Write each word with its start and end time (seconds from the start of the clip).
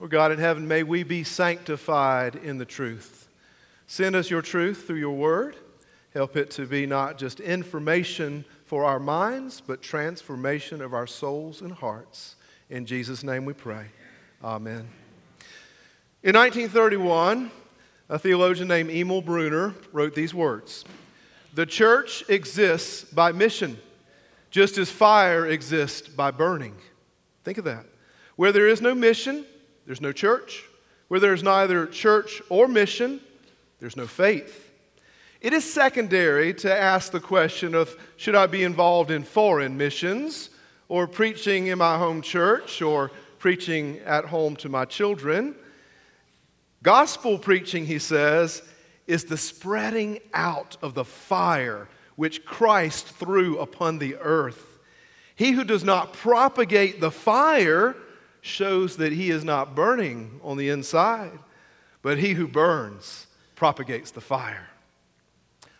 Lord 0.00 0.10
God 0.10 0.32
in 0.32 0.38
heaven, 0.38 0.66
may 0.66 0.82
we 0.82 1.04
be 1.04 1.22
sanctified 1.22 2.34
in 2.34 2.58
the 2.58 2.64
truth. 2.64 3.28
Send 3.86 4.16
us 4.16 4.28
your 4.28 4.42
truth 4.42 4.86
through 4.86 4.96
your 4.96 5.16
word. 5.16 5.56
Help 6.12 6.36
it 6.36 6.50
to 6.52 6.66
be 6.66 6.84
not 6.84 7.16
just 7.16 7.38
information 7.38 8.44
for 8.64 8.84
our 8.84 8.98
minds, 8.98 9.60
but 9.60 9.82
transformation 9.82 10.80
of 10.80 10.94
our 10.94 11.06
souls 11.06 11.60
and 11.60 11.72
hearts. 11.72 12.34
In 12.70 12.86
Jesus' 12.86 13.22
name 13.22 13.44
we 13.44 13.52
pray. 13.52 13.86
Amen. 14.42 14.88
In 16.24 16.34
1931, 16.34 17.50
a 18.08 18.18
theologian 18.18 18.66
named 18.66 18.90
Emil 18.90 19.22
Brunner 19.22 19.74
wrote 19.92 20.14
these 20.14 20.34
words 20.34 20.84
The 21.54 21.66
church 21.66 22.24
exists 22.28 23.04
by 23.04 23.30
mission, 23.30 23.78
just 24.50 24.76
as 24.76 24.90
fire 24.90 25.46
exists 25.46 26.08
by 26.08 26.32
burning. 26.32 26.74
Think 27.44 27.58
of 27.58 27.64
that. 27.64 27.86
Where 28.34 28.50
there 28.50 28.66
is 28.66 28.80
no 28.80 28.94
mission, 28.94 29.44
there's 29.86 30.00
no 30.00 30.12
church. 30.12 30.64
Where 31.08 31.20
there's 31.20 31.42
neither 31.42 31.86
church 31.86 32.40
or 32.48 32.66
mission, 32.66 33.20
there's 33.80 33.96
no 33.96 34.06
faith. 34.06 34.72
It 35.40 35.52
is 35.52 35.70
secondary 35.70 36.54
to 36.54 36.74
ask 36.74 37.12
the 37.12 37.20
question 37.20 37.74
of 37.74 37.94
should 38.16 38.34
I 38.34 38.46
be 38.46 38.64
involved 38.64 39.10
in 39.10 39.22
foreign 39.22 39.76
missions 39.76 40.50
or 40.88 41.06
preaching 41.06 41.66
in 41.66 41.78
my 41.78 41.98
home 41.98 42.22
church 42.22 42.80
or 42.80 43.10
preaching 43.38 43.98
at 44.06 44.24
home 44.24 44.56
to 44.56 44.70
my 44.70 44.86
children. 44.86 45.54
Gospel 46.82 47.38
preaching, 47.38 47.84
he 47.84 47.98
says, 47.98 48.62
is 49.06 49.24
the 49.24 49.36
spreading 49.36 50.18
out 50.32 50.78
of 50.80 50.94
the 50.94 51.04
fire 51.04 51.88
which 52.16 52.44
Christ 52.44 53.06
threw 53.06 53.58
upon 53.58 53.98
the 53.98 54.16
earth. 54.16 54.78
He 55.34 55.50
who 55.50 55.64
does 55.64 55.84
not 55.84 56.12
propagate 56.12 57.00
the 57.00 57.10
fire 57.10 57.96
shows 58.44 58.98
that 58.98 59.10
he 59.10 59.30
is 59.30 59.42
not 59.42 59.74
burning 59.74 60.38
on 60.42 60.58
the 60.58 60.68
inside, 60.68 61.38
but 62.02 62.18
he 62.18 62.34
who 62.34 62.46
burns 62.46 63.26
propagates 63.56 64.10
the 64.10 64.20
fire. 64.20 64.68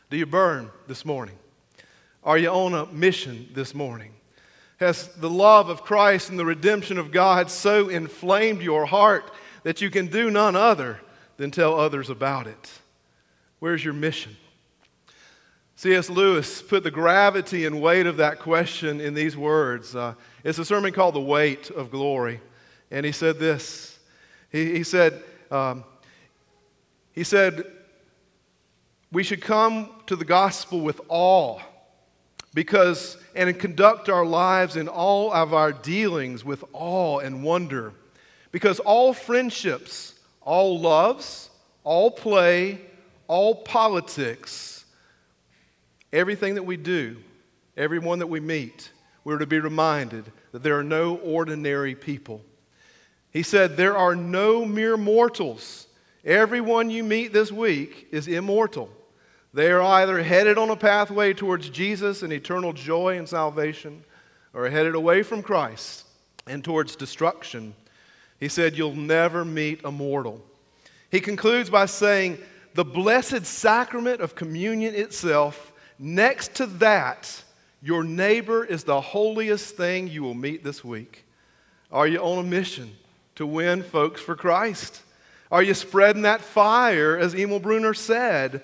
Do 0.09 0.17
you 0.17 0.25
burn 0.25 0.70
this 0.87 1.05
morning? 1.05 1.37
Are 2.25 2.39
you 2.39 2.48
on 2.48 2.73
a 2.73 2.87
mission 2.87 3.51
this 3.53 3.75
morning? 3.75 4.15
Has 4.79 5.09
the 5.09 5.29
love 5.29 5.69
of 5.69 5.83
Christ 5.83 6.31
and 6.31 6.39
the 6.39 6.47
redemption 6.47 6.97
of 6.97 7.12
God 7.12 7.51
so 7.51 7.91
inflamed 7.91 8.62
your 8.62 8.87
heart 8.87 9.31
that 9.65 9.83
you 9.83 9.91
can 9.91 10.07
do 10.07 10.31
none 10.31 10.57
other 10.57 11.01
than 11.37 11.51
tell 11.51 11.79
others 11.79 12.09
about 12.09 12.47
it? 12.47 12.73
Where's 13.59 13.85
your 13.85 13.92
mission? 13.92 14.39
C.S. 15.77 16.09
Lewis 16.09 16.62
put 16.62 16.83
the 16.83 16.91
gravity 16.91 17.67
and 17.67 17.83
weight 17.83 18.07
of 18.07 18.17
that 18.17 18.39
question 18.39 19.03
in 19.03 19.12
these 19.12 19.37
words. 19.37 19.95
Uh, 19.95 20.15
it's 20.45 20.59
a 20.59 20.65
sermon 20.65 20.95
called 20.95 21.15
The 21.15 21.20
Weight 21.20 21.69
of 21.69 21.91
Glory. 21.91 22.41
And 22.91 23.05
he 23.05 23.13
said 23.13 23.39
this. 23.39 23.99
He, 24.51 24.73
he 24.77 24.83
said, 24.85 25.23
um, 25.51 25.85
he 27.13 27.25
said, 27.25 27.65
we 29.13 29.23
should 29.23 29.41
come 29.41 29.91
to 30.07 30.17
the 30.17 30.25
gospel 30.25 30.81
with 30.81 31.01
awe 31.09 31.61
because 32.53 33.17
and 33.35 33.59
conduct 33.59 34.09
our 34.09 34.25
lives 34.25 34.77
in 34.77 34.89
all 34.89 35.33
of 35.33 35.55
our 35.55 35.73
dealings 35.73 36.45
with 36.45 36.65
awe 36.73 37.19
and 37.19 37.43
wonder. 37.43 37.93
Because 38.53 38.79
all 38.81 39.13
friendships 39.13 40.15
all 40.45 40.79
loves 40.79 41.51
all 41.83 42.11
play 42.11 42.81
all 43.27 43.55
politics 43.55 44.85
everything 46.13 46.55
that 46.55 46.63
we 46.63 46.77
do 46.77 47.17
everyone 47.77 48.19
that 48.19 48.27
we 48.27 48.41
meet 48.41 48.91
we're 49.25 49.39
to 49.39 49.47
be 49.47 49.59
reminded 49.59 50.25
that 50.53 50.63
there 50.63 50.79
are 50.79 50.85
no 50.85 51.17
ordinary 51.17 51.95
people 51.95 52.43
he 53.35 53.43
said 53.43 53.77
there 53.77 53.97
are 53.97 54.17
no 54.17 54.65
mere 54.65 54.97
mortals 54.97 55.89
everyone 56.25 56.89
you 56.89 57.05
meet 57.05 57.35
this 57.35 57.53
week 57.53 58.09
is 58.11 58.27
immortal 58.27 58.89
they 59.55 59.71
are 59.71 59.81
either 59.81 60.21
headed 60.21 60.59
on 60.59 60.71
a 60.71 60.77
pathway 60.77 61.33
towards 61.33 61.70
Jesus 61.70 62.25
and 62.25 62.33
eternal 62.33 62.73
joy 62.73 63.17
and 63.17 63.29
salvation, 63.29 64.05
or 64.53 64.69
headed 64.69 64.97
away 64.97 65.23
from 65.23 65.45
Christ 65.45 66.07
and 66.48 66.63
towards 66.64 66.97
destruction. 66.97 67.73
He 68.41 68.48
said, 68.48 68.77
You'll 68.77 68.97
never 68.97 69.45
meet 69.45 69.85
a 69.85 69.92
mortal. 69.92 70.45
He 71.08 71.20
concludes 71.20 71.70
by 71.70 71.87
saying, 71.87 72.39
The 72.75 72.85
blessed 72.85 73.47
sacrament 73.47 74.20
of 74.20 74.35
communion 74.35 74.97
itself, 74.97 75.73
next 76.01 76.57
to 76.57 76.67
that, 76.67 77.45
your 77.81 78.03
neighbor 78.03 78.64
is 78.64 78.83
the 78.83 79.01
holiest 79.01 79.77
thing 79.77 80.08
you 80.08 80.25
will 80.25 80.35
meet 80.35 80.64
this 80.64 80.83
week. 80.83 81.25
Are 81.92 82.08
you 82.08 82.19
on 82.19 82.45
a 82.45 82.48
mission 82.48 82.91
to 83.36 83.46
win 83.46 83.83
folks 83.83 84.20
for 84.20 84.36
Christ? 84.36 85.02
Are 85.50 85.62
you 85.62 85.74
spreading 85.74 86.22
that 86.22 86.40
fire, 86.40 87.17
as 87.17 87.34
Emil 87.34 87.61
Brunner 87.61 87.95
said? 87.95 88.62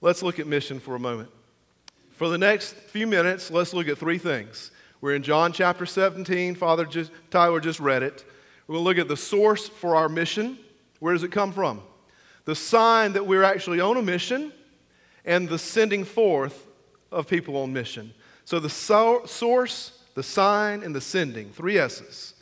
Let's 0.00 0.22
look 0.22 0.38
at 0.38 0.46
mission 0.46 0.80
for 0.80 0.94
a 0.94 0.98
moment. 0.98 1.30
For 2.12 2.28
the 2.28 2.38
next 2.38 2.74
few 2.74 3.06
minutes, 3.06 3.50
let's 3.50 3.72
look 3.72 3.88
at 3.88 3.98
three 3.98 4.18
things. 4.18 4.70
We're 5.00 5.14
in 5.14 5.22
John 5.22 5.52
chapter 5.52 5.86
17. 5.86 6.56
Father 6.56 6.84
just, 6.84 7.12
Tyler 7.30 7.60
just 7.60 7.78
read 7.78 8.02
it. 8.02 8.24
We're 8.66 8.74
going 8.74 8.84
to 8.84 8.88
look 8.88 8.98
at 8.98 9.08
the 9.08 9.16
source 9.16 9.68
for 9.68 9.96
our 9.96 10.08
mission. 10.08 10.58
Where 10.98 11.12
does 11.12 11.22
it 11.22 11.30
come 11.30 11.52
from? 11.52 11.82
The 12.44 12.56
sign 12.56 13.12
that 13.12 13.26
we're 13.26 13.44
actually 13.44 13.80
on 13.80 13.96
a 13.96 14.02
mission, 14.02 14.52
and 15.24 15.48
the 15.48 15.58
sending 15.58 16.04
forth 16.04 16.66
of 17.12 17.28
people 17.28 17.56
on 17.58 17.72
mission. 17.72 18.12
So 18.44 18.58
the 18.58 18.70
so- 18.70 19.26
source, 19.26 19.98
the 20.14 20.22
sign, 20.22 20.82
and 20.82 20.94
the 20.94 21.00
sending. 21.00 21.50
Three 21.50 21.78
S's. 21.78 22.34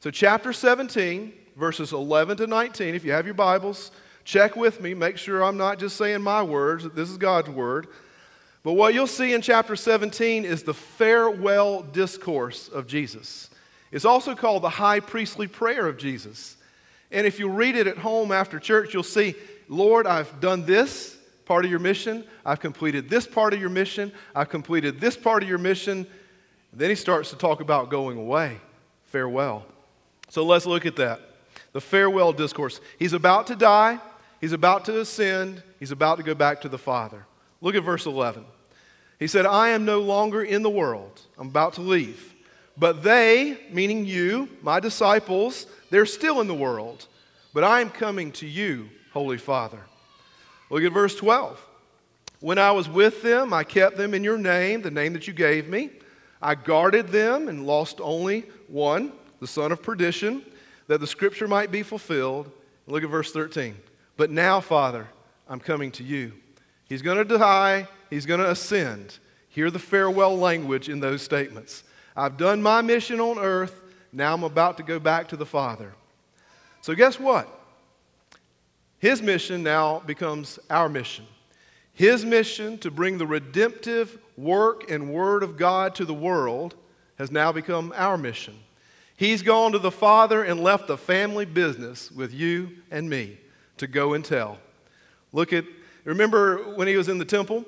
So, 0.00 0.10
chapter 0.10 0.52
17, 0.52 1.32
verses 1.56 1.92
11 1.92 2.38
to 2.38 2.46
19, 2.46 2.94
if 2.94 3.04
you 3.04 3.12
have 3.12 3.26
your 3.26 3.34
Bibles, 3.34 3.90
Check 4.24 4.54
with 4.54 4.80
me, 4.80 4.94
make 4.94 5.16
sure 5.16 5.42
I'm 5.42 5.56
not 5.56 5.78
just 5.78 5.96
saying 5.96 6.22
my 6.22 6.42
words, 6.42 6.84
that 6.84 6.94
this 6.94 7.10
is 7.10 7.16
God's 7.16 7.50
word. 7.50 7.88
But 8.62 8.74
what 8.74 8.92
you'll 8.94 9.06
see 9.06 9.32
in 9.32 9.40
chapter 9.40 9.74
17 9.74 10.44
is 10.44 10.62
the 10.62 10.72
farewell 10.72 11.82
discourse 11.82 12.68
of 12.68 12.86
Jesus. 12.86 13.50
It's 13.90 14.04
also 14.04 14.34
called 14.34 14.62
the 14.62 14.70
high 14.70 15.00
priestly 15.00 15.48
prayer 15.48 15.86
of 15.86 15.96
Jesus. 15.96 16.56
And 17.10 17.26
if 17.26 17.38
you 17.40 17.48
read 17.48 17.74
it 17.74 17.86
at 17.86 17.98
home 17.98 18.30
after 18.30 18.60
church, 18.60 18.94
you'll 18.94 19.02
see, 19.02 19.34
Lord, 19.68 20.06
I've 20.06 20.40
done 20.40 20.64
this 20.64 21.16
part 21.46 21.64
of 21.64 21.70
your 21.70 21.80
mission. 21.80 22.22
I've 22.44 22.60
completed 22.60 23.08
this 23.08 23.26
part 23.26 23.52
of 23.52 23.60
your 23.60 23.70
mission. 23.70 24.12
I've 24.32 24.50
completed 24.50 25.00
this 25.00 25.16
part 25.16 25.42
of 25.42 25.48
your 25.48 25.58
mission. 25.58 26.06
Then 26.72 26.90
he 26.90 26.94
starts 26.94 27.30
to 27.30 27.36
talk 27.36 27.60
about 27.60 27.90
going 27.90 28.16
away. 28.16 28.58
Farewell. 29.06 29.66
So 30.30 30.44
let's 30.44 30.64
look 30.64 30.86
at 30.86 30.96
that. 30.96 31.20
The 31.72 31.80
farewell 31.80 32.32
discourse. 32.32 32.80
He's 32.98 33.12
about 33.12 33.46
to 33.48 33.56
die. 33.56 34.00
He's 34.40 34.52
about 34.52 34.86
to 34.86 35.00
ascend, 35.00 35.62
he's 35.78 35.90
about 35.90 36.16
to 36.16 36.22
go 36.22 36.34
back 36.34 36.62
to 36.62 36.68
the 36.68 36.78
Father. 36.78 37.26
Look 37.60 37.74
at 37.74 37.82
verse 37.82 38.06
11. 38.06 38.44
He 39.18 39.26
said, 39.26 39.44
I 39.44 39.68
am 39.68 39.84
no 39.84 40.00
longer 40.00 40.42
in 40.42 40.62
the 40.62 40.70
world, 40.70 41.20
I'm 41.38 41.48
about 41.48 41.74
to 41.74 41.82
leave. 41.82 42.34
But 42.78 43.02
they, 43.02 43.58
meaning 43.70 44.06
you, 44.06 44.48
my 44.62 44.80
disciples, 44.80 45.66
they're 45.90 46.06
still 46.06 46.40
in 46.40 46.46
the 46.46 46.54
world. 46.54 47.06
But 47.52 47.64
I 47.64 47.82
am 47.82 47.90
coming 47.90 48.32
to 48.32 48.46
you, 48.46 48.88
Holy 49.12 49.36
Father. 49.36 49.80
Look 50.70 50.84
at 50.84 50.92
verse 50.92 51.14
12. 51.16 51.60
When 52.38 52.56
I 52.56 52.70
was 52.70 52.88
with 52.88 53.22
them, 53.22 53.52
I 53.52 53.64
kept 53.64 53.98
them 53.98 54.14
in 54.14 54.24
your 54.24 54.38
name, 54.38 54.80
the 54.80 54.90
name 54.90 55.12
that 55.12 55.26
you 55.26 55.34
gave 55.34 55.68
me. 55.68 55.90
I 56.40 56.54
guarded 56.54 57.08
them 57.08 57.48
and 57.48 57.66
lost 57.66 58.00
only 58.00 58.46
one, 58.68 59.12
the 59.40 59.46
son 59.46 59.72
of 59.72 59.82
perdition, 59.82 60.44
that 60.86 61.00
the 61.00 61.06
scripture 61.06 61.48
might 61.48 61.70
be 61.70 61.82
fulfilled. 61.82 62.50
Look 62.86 63.02
at 63.02 63.10
verse 63.10 63.32
13. 63.32 63.76
But 64.16 64.30
now, 64.30 64.60
Father, 64.60 65.08
I'm 65.48 65.60
coming 65.60 65.90
to 65.92 66.04
you. 66.04 66.32
He's 66.84 67.02
going 67.02 67.18
to 67.18 67.38
die, 67.38 67.88
he's 68.10 68.26
going 68.26 68.40
to 68.40 68.50
ascend. 68.50 69.18
Hear 69.48 69.70
the 69.70 69.78
farewell 69.78 70.36
language 70.36 70.88
in 70.88 71.00
those 71.00 71.22
statements. 71.22 71.84
I've 72.16 72.36
done 72.36 72.62
my 72.62 72.82
mission 72.82 73.20
on 73.20 73.38
earth, 73.38 73.82
now 74.12 74.34
I'm 74.34 74.44
about 74.44 74.76
to 74.76 74.82
go 74.82 74.98
back 74.98 75.28
to 75.28 75.36
the 75.36 75.46
Father. 75.46 75.92
So, 76.82 76.94
guess 76.94 77.18
what? 77.18 77.48
His 78.98 79.22
mission 79.22 79.62
now 79.62 80.00
becomes 80.00 80.58
our 80.68 80.88
mission. 80.88 81.26
His 81.92 82.24
mission 82.24 82.78
to 82.78 82.90
bring 82.90 83.18
the 83.18 83.26
redemptive 83.26 84.18
work 84.36 84.90
and 84.90 85.12
word 85.12 85.42
of 85.42 85.56
God 85.56 85.94
to 85.96 86.04
the 86.04 86.14
world 86.14 86.74
has 87.18 87.30
now 87.30 87.52
become 87.52 87.92
our 87.96 88.16
mission. 88.16 88.58
He's 89.20 89.42
gone 89.42 89.72
to 89.72 89.78
the 89.78 89.90
Father 89.90 90.42
and 90.42 90.62
left 90.62 90.86
the 90.86 90.96
family 90.96 91.44
business 91.44 92.10
with 92.10 92.32
you 92.32 92.78
and 92.90 93.10
me 93.10 93.36
to 93.76 93.86
go 93.86 94.14
and 94.14 94.24
tell. 94.24 94.56
Look 95.34 95.52
at, 95.52 95.66
remember 96.04 96.74
when 96.74 96.88
he 96.88 96.96
was 96.96 97.10
in 97.10 97.18
the 97.18 97.26
temple? 97.26 97.66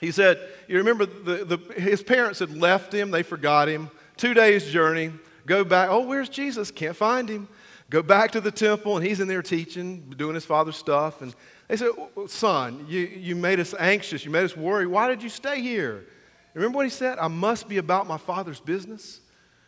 He 0.00 0.10
said, 0.10 0.40
You 0.66 0.78
remember 0.78 1.04
the, 1.04 1.44
the, 1.44 1.74
his 1.74 2.02
parents 2.02 2.38
had 2.38 2.56
left 2.56 2.94
him, 2.94 3.10
they 3.10 3.22
forgot 3.22 3.68
him. 3.68 3.90
Two 4.16 4.32
days' 4.32 4.64
journey, 4.64 5.12
go 5.44 5.62
back. 5.62 5.90
Oh, 5.90 6.06
where's 6.06 6.30
Jesus? 6.30 6.70
Can't 6.70 6.96
find 6.96 7.28
him. 7.28 7.48
Go 7.90 8.02
back 8.02 8.30
to 8.30 8.40
the 8.40 8.50
temple, 8.50 8.96
and 8.96 9.06
he's 9.06 9.20
in 9.20 9.28
there 9.28 9.42
teaching, 9.42 10.14
doing 10.16 10.34
his 10.34 10.46
father's 10.46 10.78
stuff. 10.78 11.20
And 11.20 11.34
they 11.68 11.76
said, 11.76 11.90
oh, 12.16 12.28
Son, 12.28 12.86
you, 12.88 13.00
you 13.00 13.36
made 13.36 13.60
us 13.60 13.74
anxious. 13.78 14.24
You 14.24 14.30
made 14.30 14.44
us 14.44 14.56
worry. 14.56 14.86
Why 14.86 15.06
did 15.08 15.22
you 15.22 15.28
stay 15.28 15.60
here? 15.60 16.06
Remember 16.54 16.76
what 16.76 16.86
he 16.86 16.90
said? 16.90 17.18
I 17.18 17.28
must 17.28 17.68
be 17.68 17.76
about 17.76 18.06
my 18.06 18.16
father's 18.16 18.58
business. 18.58 19.20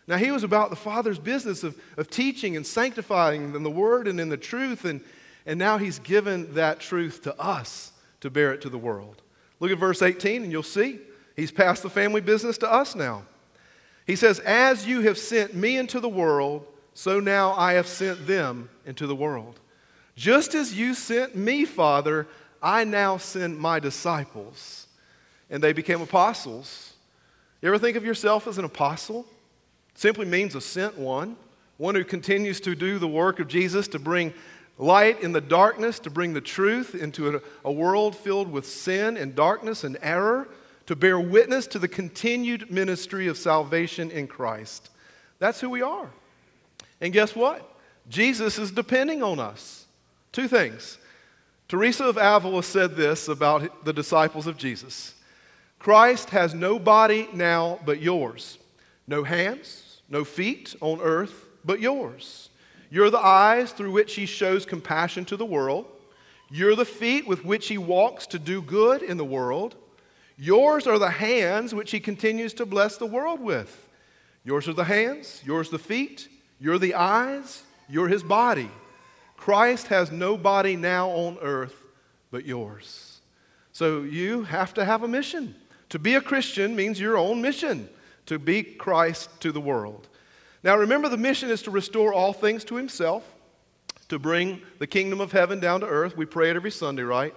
Now, 0.08 0.16
he 0.16 0.30
was 0.30 0.42
about 0.42 0.70
the 0.70 0.76
Father's 0.76 1.18
business 1.18 1.62
of, 1.62 1.78
of 1.98 2.08
teaching 2.08 2.56
and 2.56 2.66
sanctifying 2.66 3.54
in 3.54 3.62
the 3.62 3.70
Word 3.70 4.08
and 4.08 4.18
in 4.18 4.30
the 4.30 4.38
truth, 4.38 4.86
and, 4.86 5.02
and 5.44 5.58
now 5.58 5.76
he's 5.76 5.98
given 5.98 6.54
that 6.54 6.80
truth 6.80 7.22
to 7.24 7.38
us 7.38 7.92
to 8.22 8.30
bear 8.30 8.54
it 8.54 8.62
to 8.62 8.70
the 8.70 8.78
world. 8.78 9.20
Look 9.60 9.70
at 9.70 9.78
verse 9.78 10.00
18, 10.00 10.44
and 10.44 10.50
you'll 10.50 10.62
see 10.62 10.98
he's 11.36 11.52
passed 11.52 11.82
the 11.82 11.90
family 11.90 12.22
business 12.22 12.56
to 12.58 12.72
us 12.72 12.94
now. 12.94 13.24
He 14.06 14.16
says, 14.16 14.38
As 14.40 14.86
you 14.86 15.02
have 15.02 15.18
sent 15.18 15.54
me 15.54 15.76
into 15.76 16.00
the 16.00 16.08
world, 16.08 16.66
so 16.94 17.20
now 17.20 17.52
I 17.52 17.74
have 17.74 17.86
sent 17.86 18.26
them 18.26 18.70
into 18.86 19.06
the 19.06 19.14
world. 19.14 19.60
Just 20.16 20.54
as 20.54 20.74
you 20.74 20.94
sent 20.94 21.36
me, 21.36 21.66
Father, 21.66 22.26
I 22.62 22.84
now 22.84 23.18
send 23.18 23.58
my 23.58 23.78
disciples. 23.78 24.86
And 25.50 25.62
they 25.62 25.74
became 25.74 26.00
apostles. 26.00 26.94
You 27.60 27.68
ever 27.68 27.78
think 27.78 27.96
of 27.96 28.04
yourself 28.04 28.46
as 28.46 28.56
an 28.56 28.64
apostle? 28.64 29.26
Simply 29.98 30.24
means 30.24 30.54
a 30.54 30.60
sent 30.60 30.96
one, 30.96 31.36
one 31.76 31.96
who 31.96 32.04
continues 32.04 32.60
to 32.60 32.76
do 32.76 33.00
the 33.00 33.08
work 33.08 33.40
of 33.40 33.48
Jesus 33.48 33.88
to 33.88 33.98
bring 33.98 34.32
light 34.78 35.20
in 35.24 35.32
the 35.32 35.40
darkness, 35.40 35.98
to 35.98 36.08
bring 36.08 36.32
the 36.32 36.40
truth 36.40 36.94
into 36.94 37.34
a, 37.36 37.40
a, 37.64 37.72
world 37.72 38.14
filled 38.14 38.48
with 38.48 38.64
sin 38.64 39.16
and 39.16 39.34
darkness 39.34 39.82
and 39.82 39.98
error, 40.00 40.46
to 40.86 40.94
bear 40.94 41.18
witness 41.18 41.66
to 41.66 41.80
the 41.80 41.88
continued 41.88 42.70
ministry 42.70 43.26
of 43.26 43.36
salvation 43.36 44.12
in 44.12 44.28
Christ. 44.28 44.90
That's 45.40 45.60
who 45.60 45.68
we 45.68 45.82
are. 45.82 46.08
And 47.00 47.12
guess 47.12 47.34
what? 47.34 47.68
Jesus 48.08 48.56
is 48.56 48.70
depending 48.70 49.20
on 49.20 49.40
us. 49.40 49.84
Two 50.30 50.46
things. 50.46 50.96
Teresa 51.66 52.04
of 52.04 52.16
Avila 52.16 52.62
said 52.62 52.94
this 52.94 53.26
about 53.26 53.84
the 53.84 53.92
disciples 53.92 54.46
of 54.46 54.58
Jesus 54.58 55.16
Christ 55.80 56.30
has 56.30 56.54
no 56.54 56.78
body 56.78 57.28
now 57.32 57.80
but 57.84 58.00
yours, 58.00 58.58
no 59.08 59.24
hands, 59.24 59.87
no 60.08 60.24
feet 60.24 60.74
on 60.80 61.00
earth 61.00 61.46
but 61.64 61.80
yours. 61.80 62.50
You're 62.90 63.10
the 63.10 63.18
eyes 63.18 63.72
through 63.72 63.92
which 63.92 64.14
he 64.14 64.26
shows 64.26 64.64
compassion 64.64 65.24
to 65.26 65.36
the 65.36 65.44
world. 65.44 65.86
You're 66.50 66.76
the 66.76 66.84
feet 66.84 67.26
with 67.26 67.44
which 67.44 67.68
he 67.68 67.76
walks 67.76 68.26
to 68.28 68.38
do 68.38 68.62
good 68.62 69.02
in 69.02 69.18
the 69.18 69.24
world. 69.24 69.76
Yours 70.38 70.86
are 70.86 70.98
the 70.98 71.10
hands 71.10 71.74
which 71.74 71.90
he 71.90 72.00
continues 72.00 72.54
to 72.54 72.64
bless 72.64 72.96
the 72.96 73.06
world 73.06 73.40
with. 73.40 73.86
Yours 74.44 74.68
are 74.68 74.72
the 74.72 74.84
hands, 74.84 75.42
yours 75.44 75.68
the 75.68 75.78
feet, 75.78 76.28
you're 76.58 76.78
the 76.78 76.94
eyes, 76.94 77.64
you're 77.88 78.08
his 78.08 78.22
body. 78.22 78.70
Christ 79.36 79.88
has 79.88 80.10
no 80.10 80.38
body 80.38 80.76
now 80.76 81.10
on 81.10 81.38
earth 81.42 81.74
but 82.30 82.46
yours. 82.46 83.20
So 83.72 84.02
you 84.02 84.44
have 84.44 84.72
to 84.74 84.84
have 84.84 85.02
a 85.02 85.08
mission. 85.08 85.54
To 85.90 85.98
be 85.98 86.14
a 86.14 86.20
Christian 86.20 86.74
means 86.74 86.98
your 86.98 87.18
own 87.18 87.42
mission 87.42 87.88
to 88.28 88.38
be 88.38 88.62
Christ 88.62 89.30
to 89.40 89.52
the 89.52 89.60
world. 89.60 90.06
Now, 90.62 90.76
remember, 90.76 91.08
the 91.08 91.16
mission 91.16 91.50
is 91.50 91.62
to 91.62 91.70
restore 91.70 92.12
all 92.12 92.34
things 92.34 92.62
to 92.64 92.76
Himself, 92.76 93.24
to 94.10 94.18
bring 94.18 94.60
the 94.78 94.86
kingdom 94.86 95.20
of 95.20 95.32
heaven 95.32 95.60
down 95.60 95.80
to 95.80 95.86
earth. 95.86 96.16
We 96.16 96.26
pray 96.26 96.50
it 96.50 96.56
every 96.56 96.70
Sunday, 96.70 97.02
right? 97.02 97.34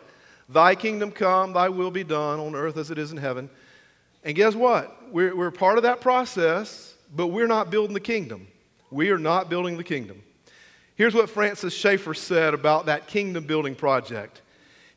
Thy 0.50 0.76
kingdom 0.76 1.12
come, 1.12 1.54
thy 1.54 1.70
will 1.70 1.92
be 1.92 2.04
done 2.04 2.42
on 2.42 2.56
earth 2.56 2.76
as 2.76 2.92
it 2.92 2.98
is 2.98 3.12
in 3.12 3.18
heaven. 3.18 3.50
And 4.24 4.36
guess 4.36 4.54
what? 4.54 5.12
We're, 5.12 5.34
we're 5.34 5.52
part 5.52 5.78
of 5.78 5.84
that 5.84 6.02
process, 6.02 6.94
but 7.16 7.28
we're 7.28 7.48
not 7.48 7.70
building 7.72 7.94
the 7.94 8.02
kingdom. 8.02 8.48
We 8.90 9.12
are 9.12 9.18
not 9.18 9.50
building 9.50 9.78
the 9.78 9.84
kingdom. 9.86 10.22
Here's 10.96 11.16
what 11.16 11.30
Francis 11.30 11.74
Schaeffer 11.74 12.14
said 12.14 12.54
about 12.54 12.88
that 12.88 13.08
kingdom 13.08 13.46
building 13.46 13.76
project. 13.76 14.42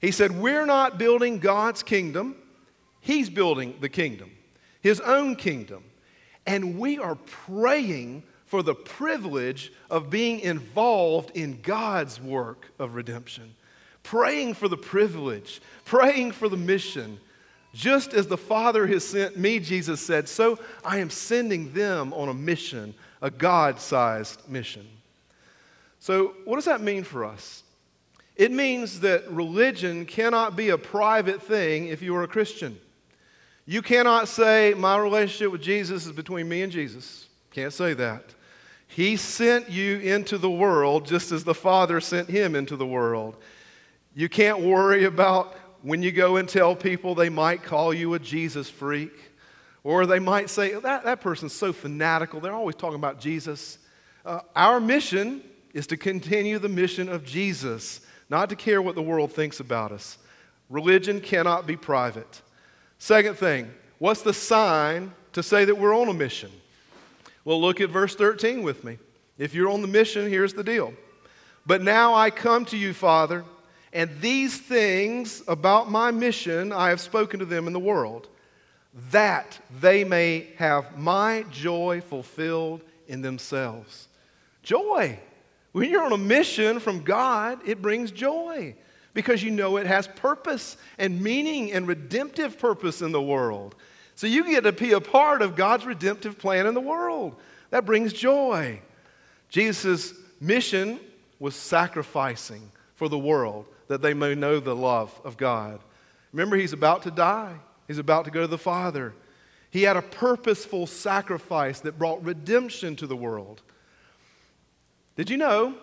He 0.00 0.11
said, 0.11 0.32
We're 0.32 0.67
not 0.67 0.99
building 0.99 1.38
God's 1.38 1.85
kingdom, 1.85 2.35
He's 3.00 3.31
building 3.31 3.76
the 3.81 3.88
kingdom 3.88 4.32
his 4.84 5.00
own 5.00 5.34
kingdom. 5.34 5.82
And 6.46 6.78
we 6.78 6.98
are 6.98 7.14
praying 7.14 8.22
for 8.44 8.62
the 8.62 8.75
privilege 8.75 9.72
of 9.90 10.10
being 10.10 10.40
involved 10.40 11.31
in 11.34 11.58
God's 11.62 12.20
work 12.20 12.70
of 12.78 12.94
redemption. 12.94 13.54
Praying 14.02 14.52
for 14.52 14.69
the 14.69 14.76
privilege, 14.76 15.62
praying 15.86 16.32
for 16.32 16.50
the 16.50 16.58
mission. 16.58 17.19
Just 17.72 18.12
as 18.12 18.26
the 18.26 18.36
Father 18.36 18.86
has 18.86 19.02
sent 19.04 19.38
me, 19.38 19.58
Jesus 19.58 20.02
said, 20.02 20.28
so 20.28 20.58
I 20.84 20.98
am 20.98 21.08
sending 21.08 21.72
them 21.72 22.12
on 22.12 22.28
a 22.28 22.34
mission, 22.34 22.94
a 23.22 23.31
God 23.31 23.81
sized 23.81 24.46
mission. 24.50 24.86
So, 25.98 26.34
what 26.44 26.56
does 26.56 26.66
that 26.66 26.82
mean 26.82 27.04
for 27.04 27.25
us? 27.25 27.62
It 28.36 28.52
means 28.52 29.00
that 29.00 29.31
religion 29.31 30.04
cannot 30.04 30.56
be 30.56 30.69
a 30.69 30.76
private 30.76 31.42
thing 31.42 31.86
if 31.86 32.02
you 32.02 32.14
are 32.16 32.25
a 32.25 32.28
Christian. 32.28 32.78
You 33.66 33.81
cannot 33.81 34.28
say, 34.28 34.75
My 34.75 34.96
relationship 34.99 35.52
with 35.52 35.62
Jesus 35.62 36.06
is 36.06 36.12
between 36.12 36.49
me 36.49 36.62
and 36.62 36.72
Jesus. 36.72 37.28
Can't 37.50 37.72
say 37.72 37.94
that. 37.94 38.34
He 38.87 39.16
sent 39.16 39.70
you 39.70 39.99
into 39.99 40.38
the 40.38 40.50
world 40.50 41.06
just 41.06 41.32
as 41.32 41.44
the 41.44 41.55
Father 41.55 42.00
sent 42.00 42.28
him 42.28 42.55
into 42.55 42.76
the 42.76 42.87
world. 42.87 43.37
You 44.14 44.28
can't 44.28 44.61
worry 44.61 45.05
about 45.05 45.56
when 45.82 46.02
you 46.02 46.12
go 46.12 46.37
and 46.37 46.49
tell 46.49 46.76
people 46.76 47.14
they 47.14 47.28
might 47.28 47.62
call 47.62 47.93
you 47.93 48.14
a 48.14 48.19
Jesus 48.19 48.70
freak, 48.70 49.12
or 49.82 50.06
they 50.06 50.19
might 50.19 50.50
say, 50.50 50.75
That, 50.75 51.05
that 51.05 51.20
person's 51.20 51.55
so 51.55 51.72
fanatical. 51.72 52.40
They're 52.40 52.52
always 52.52 52.76
talking 52.76 52.96
about 52.96 53.19
Jesus. 53.19 53.78
Uh, 54.25 54.40
our 54.55 54.78
mission 54.78 55.43
is 55.72 55.87
to 55.88 55.96
continue 55.96 56.58
the 56.58 56.69
mission 56.69 57.08
of 57.08 57.25
Jesus, 57.25 58.00
not 58.28 58.49
to 58.50 58.56
care 58.56 58.81
what 58.81 58.94
the 58.94 59.02
world 59.02 59.32
thinks 59.32 59.60
about 59.60 59.90
us. 59.90 60.19
Religion 60.70 61.20
cannot 61.20 61.67
be 61.67 61.76
private. 61.76 62.43
Second 63.05 63.37
thing, 63.37 63.71
what's 63.99 64.23
the 64.23 64.33
sign 64.33 65.12
to 65.35 65.43
say 65.43 65.67
that 65.67 65.75
we're 65.75 65.95
on 65.95 66.09
a 66.09 66.15
mission? 66.15 66.51
Well, 67.45 67.61
look 67.61 67.83
at 67.83 67.91
verse 67.91 68.15
13 68.17 68.62
with 68.62 68.83
me. 68.83 68.97
If 69.37 69.55
you're 69.55 69.69
on 69.69 69.83
the 69.83 69.87
mission, 69.87 70.27
here's 70.27 70.55
the 70.55 70.65
deal. 70.65 70.95
But 71.67 71.83
now 71.83 72.15
I 72.15 72.31
come 72.31 72.65
to 72.65 72.79
you, 72.79 72.95
Father, 72.95 73.45
and 73.93 74.09
these 74.23 74.59
things 74.59 75.43
about 75.47 75.91
my 75.91 76.12
mission 76.12 76.73
I 76.73 76.89
have 76.89 76.99
spoken 76.99 77.41
to 77.41 77.45
them 77.45 77.67
in 77.67 77.75
the 77.75 77.79
world, 77.79 78.27
that 79.11 79.59
they 79.83 80.03
may 80.03 80.49
have 80.56 80.99
my 80.99 81.45
joy 81.51 82.01
fulfilled 82.01 82.81
in 83.06 83.21
themselves. 83.21 84.09
Joy. 84.62 85.19
When 85.73 85.91
you're 85.91 86.05
on 86.05 86.12
a 86.12 86.17
mission 86.17 86.81
from 86.81 87.03
God, 87.03 87.69
it 87.69 87.83
brings 87.83 88.11
joy 88.11 88.77
because 89.14 89.43
you 89.43 89.50
know 89.50 89.76
it 89.76 89.87
has 89.87 90.08
purpose 90.08 90.76
and 90.99 91.20
meaning 91.20 91.72
and 91.72 91.87
redemptive 91.87 92.58
purpose 92.58 93.00
in 93.00 93.12
the 93.12 93.22
world. 93.22 93.76
So 94.16 94.26
you 94.26 94.44
get 94.44 94.64
to 94.64 94.72
be 94.72 94.93
a 94.93 95.00
part 95.00 95.40
of 95.40 95.56
God's 95.56 95.87
redemptive 95.87 96.38
plan 96.38 96.66
in 96.66 96.75
the 96.75 96.81
world. 96.81 97.37
That 97.70 97.87
brings 97.87 98.12
joy. 98.12 98.81
Jesus' 99.49 100.14
mission 100.40 101.00
was 101.38 101.55
sacrificing 101.55 102.70
for 102.94 103.08
the 103.08 103.19
world 103.19 103.67
that 103.89 104.03
they 104.03 104.15
may 104.15 104.34
know 104.34 104.60
the 104.60 104.74
love 104.74 105.19
of 105.24 105.36
God. 105.36 105.81
Remember, 106.32 106.56
he's 106.56 106.72
about 106.72 107.03
to 107.03 107.10
die, 107.10 107.55
he's 107.86 107.98
about 107.98 108.24
to 108.24 108.31
go 108.31 108.41
to 108.43 108.46
the 108.46 108.58
Father. 108.58 109.15
He 109.70 109.82
had 109.82 109.96
a 109.96 110.03
purposeful 110.03 110.86
sacrifice 110.86 111.81
that 111.81 111.98
brought 111.98 112.24
redemption 112.24 112.94
to 112.96 113.08
the 113.08 113.17
world. 113.17 113.60
Did 115.17 115.31
you 115.31 115.36
know 115.36 115.74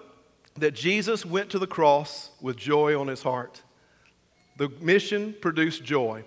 that 0.58 0.74
Jesus 0.74 1.25
went 1.25 1.50
to 1.51 1.60
the 1.60 1.67
cross 1.67 2.31
with 2.41 2.58
joy 2.58 3.00
on 3.00 3.08
his 3.08 3.24
heart. 3.24 3.62
The 4.58 4.70
mission 4.81 5.36
produced 5.41 5.84
joy. 5.84 6.24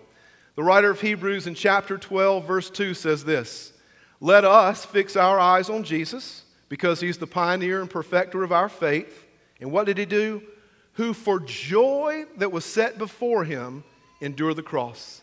The 0.57 0.63
writer 0.63 0.91
of 0.91 1.01
Hebrews 1.01 1.47
in 1.47 1.55
chapter 1.55 1.99
12, 1.99 2.47
verse 2.47 2.71
2 2.71 2.95
says 2.95 3.25
this 3.25 3.73
Let 4.21 4.45
us 4.45 4.85
fix 4.85 5.17
our 5.17 5.39
eyes 5.39 5.69
on 5.69 5.85
Jesus 5.85 6.45
because 6.69 7.01
he's 7.01 7.19
the 7.19 7.27
pioneer 7.27 7.81
and 7.81 7.91
perfecter 7.91 8.43
of 8.43 8.53
our 8.53 8.69
faith. 8.69 9.27
And 9.61 9.71
what 9.71 9.87
did 9.87 9.99
he 9.99 10.07
do? 10.07 10.43
Who 10.95 11.13
for 11.13 11.41
joy 11.41 12.25
that 12.37 12.53
was 12.53 12.65
set 12.65 12.99
before 12.99 13.45
him 13.45 13.85
endured 14.21 14.57
the 14.57 14.63
cross. 14.63 15.23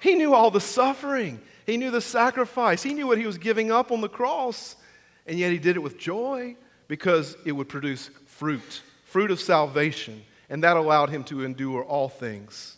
He 0.00 0.14
knew 0.14 0.34
all 0.34 0.50
the 0.50 0.60
suffering, 0.60 1.40
he 1.66 1.76
knew 1.76 1.90
the 1.90 2.00
sacrifice, 2.00 2.82
he 2.82 2.94
knew 2.94 3.06
what 3.06 3.18
he 3.18 3.26
was 3.26 3.38
giving 3.38 3.70
up 3.70 3.92
on 3.92 4.00
the 4.00 4.08
cross, 4.08 4.76
and 5.26 5.38
yet 5.38 5.52
he 5.52 5.58
did 5.58 5.76
it 5.76 5.80
with 5.80 5.98
joy 5.98 6.56
because 6.88 7.36
it 7.44 7.52
would 7.52 7.68
produce 7.68 8.10
fruit, 8.26 8.82
fruit 9.04 9.30
of 9.30 9.40
salvation, 9.40 10.22
and 10.50 10.62
that 10.62 10.76
allowed 10.76 11.10
him 11.10 11.24
to 11.24 11.44
endure 11.44 11.84
all 11.84 12.08
things. 12.08 12.76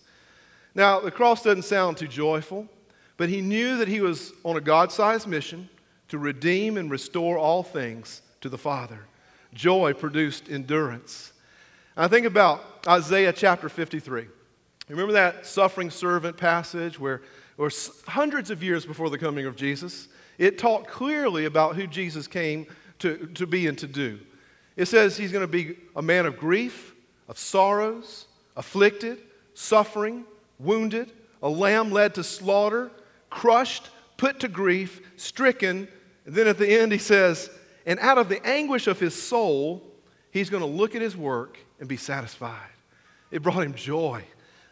Now, 0.75 1.01
the 1.01 1.11
cross 1.11 1.43
doesn't 1.43 1.63
sound 1.63 1.97
too 1.97 2.09
joyful, 2.09 2.69
but 3.17 3.29
he 3.29 3.41
knew 3.41 3.77
that 3.79 3.89
he 3.89 4.01
was 4.01 4.33
on 4.45 4.57
a 4.57 4.61
God 4.61 4.91
sized 4.91 5.27
mission 5.27 5.69
to 6.09 6.19
redeem 6.19 6.77
and 6.77 6.91
restore 6.91 7.39
all 7.39 7.63
things 7.63 8.23
to 8.41 8.49
the 8.49 8.59
Father. 8.59 9.01
Joy 9.53 9.93
produced 9.93 10.51
endurance. 10.51 11.33
I 11.97 12.09
think 12.09 12.27
about 12.27 12.87
Isaiah 12.89 13.33
chapter 13.33 13.69
53. 13.69 14.27
Remember 14.89 15.13
that 15.13 15.47
suffering 15.47 15.91
servant 15.91 16.37
passage 16.37 16.99
where, 16.99 17.23
where 17.57 17.71
hundreds 18.07 18.51
of 18.51 18.63
years 18.63 18.85
before 18.85 19.11
the 19.11 19.19
coming 19.19 19.47
of 19.47 19.57
Jesus, 19.57 20.09
it 20.37 20.59
talked 20.59 20.89
clearly 20.89 21.45
about 21.45 21.77
who 21.77 21.87
Jesus 21.87 22.27
came 22.27 22.67
to, 23.01 23.27
to 23.35 23.47
be 23.47 23.67
and 23.67 23.79
to 23.79 23.87
do. 23.87 24.19
It 24.77 24.87
says 24.87 25.17
he's 25.17 25.33
going 25.33 25.45
to 25.45 25.51
be 25.51 25.77
a 25.95 26.03
man 26.03 26.27
of 26.27 26.37
grief, 26.37 26.95
of 27.29 27.39
sorrows, 27.39 28.27
afflicted, 28.57 29.21
suffering, 29.55 30.25
wounded, 30.59 31.13
a 31.43 31.49
lamb 31.49 31.91
led 31.91 32.15
to 32.15 32.25
slaughter, 32.25 32.91
crushed, 33.31 33.91
put 34.17 34.41
to 34.41 34.49
grief, 34.49 35.01
stricken, 35.17 35.89
And 36.27 36.35
then 36.35 36.47
at 36.47 36.59
the 36.59 36.69
end, 36.69 36.93
he 36.93 36.99
says, 36.99 37.51
And 37.87 37.99
out 38.01 38.19
of 38.19 38.29
the 38.29 38.45
anguish 38.47 38.87
of 38.87 38.99
his 38.99 39.21
soul, 39.21 39.83
he's 40.31 40.51
going 40.51 40.63
to 40.63 40.69
look 40.69 40.95
at 40.95 41.03
his 41.03 41.17
work 41.17 41.59
and 41.79 41.89
be 41.89 41.97
satisfied. 41.97 42.71
It 43.31 43.43
brought 43.43 43.63
him 43.63 43.75
joy. 43.75 44.25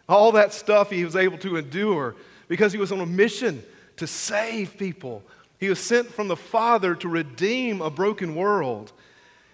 All 0.09 0.33
that 0.33 0.53
stuff 0.53 0.91
he 0.91 1.05
was 1.05 1.17
able 1.17 1.39
to 1.39 1.57
endure 1.57 2.15
because 2.49 2.73
he 2.73 2.79
was 2.79 2.93
on 2.93 3.01
a 3.01 3.07
mission 3.07 3.63
to 3.97 4.07
save 4.07 4.77
people. 4.79 5.23
He 5.63 5.69
was 5.69 5.79
sent 5.79 6.13
from 6.13 6.27
the 6.27 6.35
Father 6.35 6.97
to 6.97 7.09
redeem 7.09 7.81
a 7.81 7.89
broken 7.89 8.35
world. 8.35 8.91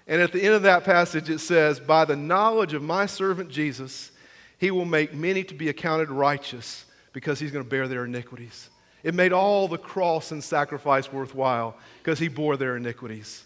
And 0.06 0.22
at 0.22 0.32
the 0.32 0.42
end 0.42 0.54
of 0.54 0.62
that 0.62 0.82
passage, 0.82 1.28
it 1.28 1.40
says, 1.40 1.80
By 1.80 2.06
the 2.06 2.16
knowledge 2.16 2.72
of 2.72 2.82
my 2.82 3.04
servant 3.04 3.50
Jesus, 3.50 4.10
he 4.56 4.70
will 4.70 4.86
make 4.86 5.12
many 5.12 5.44
to 5.44 5.52
be 5.52 5.68
accounted 5.68 6.08
righteous 6.08 6.86
because 7.12 7.38
he's 7.38 7.50
going 7.50 7.62
to 7.62 7.68
bear 7.68 7.88
their 7.88 8.06
iniquities. 8.06 8.70
It 9.02 9.12
made 9.12 9.34
all 9.34 9.68
the 9.68 9.76
cross 9.76 10.32
and 10.32 10.42
sacrifice 10.42 11.12
worthwhile 11.12 11.76
because 11.98 12.18
he 12.18 12.28
bore 12.28 12.56
their 12.56 12.78
iniquities. 12.78 13.44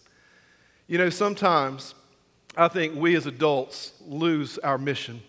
You 0.87 0.99
know, 0.99 1.11
sometimes 1.11 1.97
I 2.57 2.69
think 2.69 2.95
we 2.95 3.17
as 3.17 3.27
adults 3.27 3.95
lose 4.07 4.59
our 4.59 4.79
mission. 4.79 5.21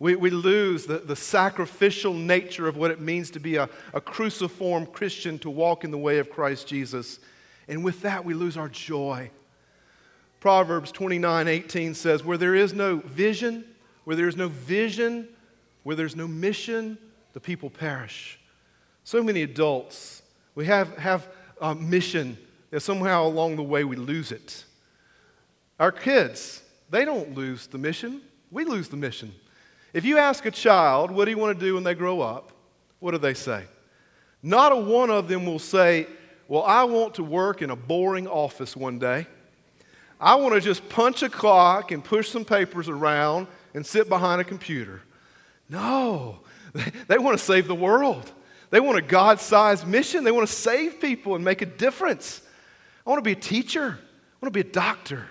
We, 0.00 0.16
we 0.16 0.30
lose 0.30 0.86
the, 0.86 0.98
the 0.98 1.14
sacrificial 1.14 2.14
nature 2.14 2.66
of 2.66 2.76
what 2.78 2.90
it 2.90 3.00
means 3.00 3.30
to 3.32 3.38
be 3.38 3.56
a, 3.56 3.68
a 3.92 4.00
cruciform 4.00 4.86
Christian 4.86 5.38
to 5.40 5.50
walk 5.50 5.84
in 5.84 5.90
the 5.90 5.98
way 5.98 6.18
of 6.18 6.30
Christ 6.30 6.66
Jesus. 6.66 7.20
And 7.68 7.84
with 7.84 8.00
that, 8.00 8.24
we 8.24 8.32
lose 8.32 8.56
our 8.56 8.70
joy. 8.70 9.30
Proverbs 10.40 10.90
29 10.90 11.46
18 11.46 11.94
says, 11.94 12.24
Where 12.24 12.38
there 12.38 12.54
is 12.54 12.72
no 12.72 12.96
vision, 12.96 13.62
where 14.04 14.16
there 14.16 14.26
is 14.26 14.36
no 14.36 14.48
vision, 14.48 15.28
where 15.82 15.94
there's 15.94 16.16
no 16.16 16.26
mission, 16.26 16.96
the 17.34 17.40
people 17.40 17.68
perish. 17.68 18.40
So 19.04 19.22
many 19.22 19.42
adults, 19.42 20.22
we 20.54 20.64
have, 20.64 20.96
have 20.96 21.28
a 21.60 21.74
mission 21.74 22.38
that 22.70 22.80
somehow 22.80 23.26
along 23.26 23.56
the 23.56 23.62
way 23.62 23.84
we 23.84 23.96
lose 23.96 24.32
it. 24.32 24.64
Our 25.78 25.92
kids, 25.92 26.62
they 26.88 27.04
don't 27.04 27.34
lose 27.34 27.66
the 27.66 27.78
mission, 27.78 28.22
we 28.50 28.64
lose 28.64 28.88
the 28.88 28.96
mission. 28.96 29.34
If 29.92 30.04
you 30.04 30.18
ask 30.18 30.46
a 30.46 30.50
child, 30.50 31.10
what 31.10 31.24
do 31.24 31.30
you 31.30 31.38
want 31.38 31.58
to 31.58 31.64
do 31.64 31.74
when 31.74 31.82
they 31.82 31.94
grow 31.94 32.20
up? 32.20 32.52
What 33.00 33.12
do 33.12 33.18
they 33.18 33.34
say? 33.34 33.64
Not 34.42 34.72
a 34.72 34.76
one 34.76 35.10
of 35.10 35.28
them 35.28 35.46
will 35.46 35.58
say, 35.58 36.06
Well, 36.48 36.62
I 36.62 36.84
want 36.84 37.14
to 37.14 37.24
work 37.24 37.62
in 37.62 37.70
a 37.70 37.76
boring 37.76 38.28
office 38.28 38.76
one 38.76 38.98
day. 38.98 39.26
I 40.20 40.34
want 40.34 40.54
to 40.54 40.60
just 40.60 40.86
punch 40.88 41.22
a 41.22 41.28
clock 41.28 41.92
and 41.92 42.04
push 42.04 42.30
some 42.30 42.44
papers 42.44 42.88
around 42.88 43.46
and 43.74 43.84
sit 43.84 44.08
behind 44.08 44.40
a 44.40 44.44
computer. 44.44 45.00
No, 45.68 46.40
they 47.08 47.18
want 47.18 47.38
to 47.38 47.44
save 47.44 47.66
the 47.66 47.74
world. 47.74 48.30
They 48.70 48.80
want 48.80 48.98
a 48.98 49.02
God 49.02 49.40
sized 49.40 49.86
mission. 49.86 50.24
They 50.24 50.30
want 50.30 50.46
to 50.48 50.54
save 50.54 51.00
people 51.00 51.34
and 51.34 51.44
make 51.44 51.62
a 51.62 51.66
difference. 51.66 52.42
I 53.06 53.10
want 53.10 53.18
to 53.18 53.28
be 53.28 53.32
a 53.32 53.40
teacher. 53.40 53.98
I 53.98 54.44
want 54.44 54.54
to 54.54 54.62
be 54.62 54.68
a 54.68 54.72
doctor. 54.72 55.26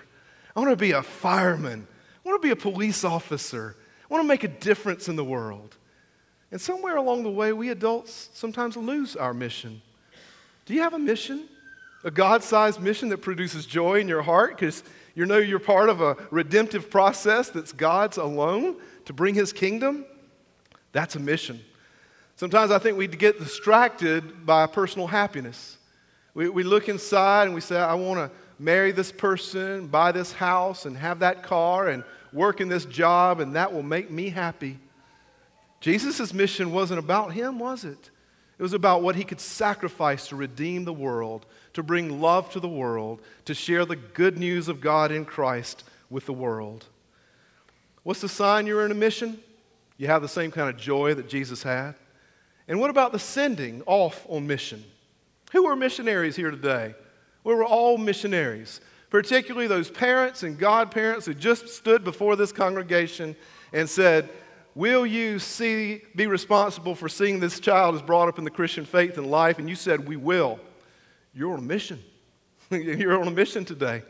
I 0.54 0.60
want 0.60 0.70
to 0.70 0.76
be 0.76 0.90
a 0.90 1.02
fireman. 1.02 1.86
I 2.24 2.28
want 2.28 2.42
to 2.42 2.46
be 2.46 2.52
a 2.52 2.56
police 2.56 3.04
officer. 3.04 3.76
I 4.10 4.14
want 4.14 4.24
to 4.24 4.28
make 4.28 4.42
a 4.42 4.48
difference 4.48 5.08
in 5.08 5.14
the 5.14 5.24
world. 5.24 5.76
And 6.50 6.60
somewhere 6.60 6.96
along 6.96 7.22
the 7.22 7.30
way, 7.30 7.52
we 7.52 7.70
adults 7.70 8.30
sometimes 8.34 8.76
lose 8.76 9.14
our 9.14 9.32
mission. 9.32 9.80
Do 10.66 10.74
you 10.74 10.82
have 10.82 10.94
a 10.94 10.98
mission? 10.98 11.48
A 12.02 12.10
God 12.10 12.42
sized 12.42 12.80
mission 12.80 13.08
that 13.10 13.18
produces 13.18 13.66
joy 13.66 14.00
in 14.00 14.08
your 14.08 14.22
heart 14.22 14.56
because 14.56 14.82
you 15.14 15.26
know 15.26 15.38
you're 15.38 15.60
part 15.60 15.88
of 15.88 16.00
a 16.00 16.16
redemptive 16.30 16.90
process 16.90 17.50
that's 17.50 17.72
God's 17.72 18.16
alone 18.16 18.76
to 19.04 19.12
bring 19.12 19.34
His 19.34 19.52
kingdom? 19.52 20.04
That's 20.92 21.14
a 21.14 21.20
mission. 21.20 21.60
Sometimes 22.34 22.72
I 22.72 22.78
think 22.78 22.96
we 22.96 23.06
get 23.06 23.38
distracted 23.38 24.44
by 24.44 24.66
personal 24.66 25.06
happiness. 25.06 25.76
We, 26.34 26.48
we 26.48 26.62
look 26.64 26.88
inside 26.88 27.44
and 27.44 27.54
we 27.54 27.60
say, 27.60 27.78
I 27.78 27.94
want 27.94 28.18
to 28.18 28.30
marry 28.58 28.92
this 28.92 29.12
person, 29.12 29.86
buy 29.86 30.10
this 30.10 30.32
house, 30.32 30.86
and 30.86 30.96
have 30.96 31.20
that 31.20 31.42
car, 31.42 31.88
and 31.88 32.02
work 32.32 32.60
in 32.60 32.68
this 32.68 32.84
job, 32.84 33.40
and 33.40 33.56
that 33.56 33.72
will 33.72 33.82
make 33.82 34.10
me 34.10 34.28
happy. 34.30 34.78
Jesus' 35.80 36.34
mission 36.34 36.72
wasn't 36.72 36.98
about 36.98 37.32
him, 37.32 37.58
was 37.58 37.84
it? 37.84 38.10
It 38.58 38.62
was 38.62 38.74
about 38.74 39.02
what 39.02 39.16
he 39.16 39.24
could 39.24 39.40
sacrifice 39.40 40.28
to 40.28 40.36
redeem 40.36 40.84
the 40.84 40.92
world, 40.92 41.46
to 41.72 41.82
bring 41.82 42.20
love 42.20 42.50
to 42.50 42.60
the 42.60 42.68
world, 42.68 43.22
to 43.46 43.54
share 43.54 43.86
the 43.86 43.96
good 43.96 44.38
news 44.38 44.68
of 44.68 44.82
God 44.82 45.10
in 45.10 45.24
Christ 45.24 45.84
with 46.10 46.26
the 46.26 46.34
world. 46.34 46.84
What's 48.02 48.20
the 48.20 48.28
sign 48.28 48.66
you're 48.66 48.84
in 48.84 48.90
a 48.90 48.94
mission? 48.94 49.38
You 49.96 50.08
have 50.08 50.20
the 50.20 50.28
same 50.28 50.50
kind 50.50 50.68
of 50.68 50.76
joy 50.76 51.14
that 51.14 51.28
Jesus 51.28 51.62
had. 51.62 51.94
And 52.68 52.78
what 52.80 52.90
about 52.90 53.12
the 53.12 53.18
sending 53.18 53.82
off 53.86 54.26
on 54.28 54.46
mission? 54.46 54.84
Who 55.52 55.66
are 55.66 55.74
missionaries 55.74 56.36
here 56.36 56.50
today? 56.50 56.94
We 57.44 57.54
were 57.54 57.64
all 57.64 57.96
missionaries 57.98 58.80
particularly 59.10 59.66
those 59.66 59.90
parents 59.90 60.42
and 60.42 60.58
godparents 60.58 61.26
who 61.26 61.34
just 61.34 61.68
stood 61.68 62.04
before 62.04 62.36
this 62.36 62.52
congregation 62.52 63.36
and 63.72 63.88
said, 63.88 64.30
Will 64.76 65.04
you 65.04 65.40
see, 65.40 66.02
be 66.14 66.28
responsible 66.28 66.94
for 66.94 67.08
seeing 67.08 67.40
this 67.40 67.58
child 67.58 67.96
is 67.96 68.02
brought 68.02 68.28
up 68.28 68.38
in 68.38 68.44
the 68.44 68.50
Christian 68.50 68.84
faith 68.84 69.18
and 69.18 69.28
life? 69.28 69.58
And 69.58 69.68
you 69.68 69.74
said, 69.74 70.06
We 70.08 70.16
will. 70.16 70.60
You're 71.34 71.52
on 71.52 71.58
a 71.58 71.62
mission. 71.62 72.02
You're 72.70 73.20
on 73.20 73.26
a 73.26 73.32
mission 73.32 73.64
today. 73.64 74.02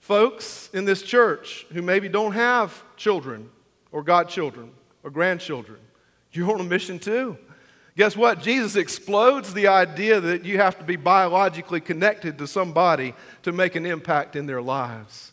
Folks 0.00 0.70
in 0.72 0.86
this 0.86 1.02
church 1.02 1.66
who 1.72 1.82
maybe 1.82 2.08
don't 2.08 2.32
have 2.32 2.82
children 2.96 3.50
or 3.92 4.02
godchildren 4.02 4.72
or 5.02 5.10
grandchildren, 5.10 5.78
you're 6.32 6.50
on 6.50 6.60
a 6.60 6.64
mission 6.64 6.98
too. 6.98 7.36
Guess 8.00 8.16
what? 8.16 8.40
Jesus 8.40 8.76
explodes 8.76 9.52
the 9.52 9.66
idea 9.66 10.22
that 10.22 10.42
you 10.42 10.56
have 10.56 10.78
to 10.78 10.84
be 10.84 10.96
biologically 10.96 11.82
connected 11.82 12.38
to 12.38 12.46
somebody 12.46 13.12
to 13.42 13.52
make 13.52 13.74
an 13.74 13.84
impact 13.84 14.36
in 14.36 14.46
their 14.46 14.62
lives. 14.62 15.32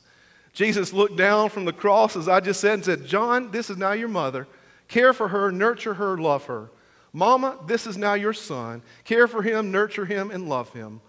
Jesus 0.52 0.92
looked 0.92 1.16
down 1.16 1.48
from 1.50 1.64
the 1.64 1.72
cross, 1.72 2.18
as 2.18 2.28
I 2.28 2.42
just 2.42 2.60
said, 2.60 2.74
and 2.74 2.84
said, 2.84 3.06
John, 3.06 3.52
this 3.52 3.70
is 3.70 3.78
now 3.78 3.94
your 3.94 4.10
mother. 4.10 4.50
Care 4.90 5.14
for 5.14 5.30
her, 5.30 5.50
nurture 5.50 5.94
her, 5.94 6.18
love 6.18 6.44
her. 6.48 6.70
Mama, 7.14 7.58
this 7.68 7.88
is 7.88 7.98
now 7.98 8.16
your 8.16 8.34
son. 8.34 8.82
Care 9.06 9.30
for 9.30 9.42
him, 9.42 9.72
nurture 9.72 10.04
him, 10.04 10.30
and 10.30 10.50
love 10.50 10.74
him. 10.74 11.00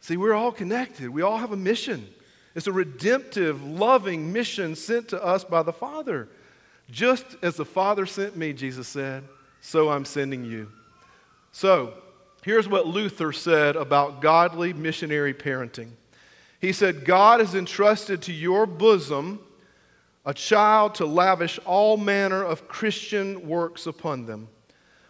See, 0.00 0.16
we're 0.16 0.34
all 0.34 0.50
connected. 0.50 1.10
We 1.10 1.22
all 1.22 1.38
have 1.38 1.52
a 1.52 1.56
mission. 1.56 2.08
It's 2.56 2.66
a 2.66 2.72
redemptive, 2.72 3.62
loving 3.62 4.32
mission 4.32 4.74
sent 4.74 5.10
to 5.10 5.22
us 5.22 5.44
by 5.44 5.62
the 5.62 5.72
Father. 5.72 6.28
Just 6.90 7.24
as 7.40 7.54
the 7.54 7.64
Father 7.64 8.04
sent 8.04 8.36
me, 8.36 8.52
Jesus 8.52 8.88
said 8.88 9.22
so 9.62 9.88
I'm 9.88 10.04
sending 10.04 10.44
you. 10.44 10.70
So, 11.52 11.94
here's 12.42 12.68
what 12.68 12.86
Luther 12.86 13.32
said 13.32 13.76
about 13.76 14.20
godly 14.20 14.74
missionary 14.74 15.32
parenting. 15.32 15.90
He 16.60 16.72
said, 16.72 17.04
God 17.04 17.40
has 17.40 17.54
entrusted 17.54 18.22
to 18.22 18.32
your 18.32 18.66
bosom 18.66 19.40
a 20.24 20.34
child 20.34 20.96
to 20.96 21.06
lavish 21.06 21.58
all 21.64 21.96
manner 21.96 22.44
of 22.44 22.68
Christian 22.68 23.48
works 23.48 23.86
upon 23.86 24.26
them. 24.26 24.48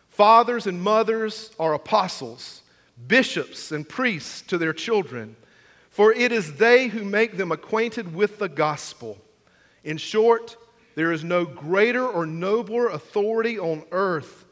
Fathers 0.09 0.67
and 0.67 0.81
mothers 0.81 1.51
are 1.59 1.75
apostles, 1.75 2.63
bishops 3.09 3.73
and 3.73 3.89
priests 3.89 4.43
to 4.43 4.59
their 4.59 4.73
children, 4.73 5.37
for 5.91 6.13
it 6.13 6.33
is 6.33 6.55
they 6.55 6.89
who 6.89 7.05
make 7.05 7.37
them 7.37 7.53
acquainted 7.53 8.15
with 8.15 8.39
the 8.39 8.49
gospel. 8.49 9.19
In 9.85 9.97
short, 9.97 10.57
there 10.95 11.13
is 11.13 11.25
no 11.25 11.45
greater 11.45 12.07
or 12.07 12.27
nobler 12.27 12.89
authority 12.89 13.59
on 13.59 13.85
earth 13.93 14.45